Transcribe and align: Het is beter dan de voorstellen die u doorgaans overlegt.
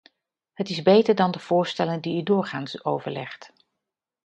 Het 0.53 0.69
is 0.69 0.81
beter 0.81 1.15
dan 1.15 1.31
de 1.31 1.39
voorstellen 1.39 2.01
die 2.01 2.19
u 2.21 2.23
doorgaans 2.23 2.83
overlegt. 2.83 3.53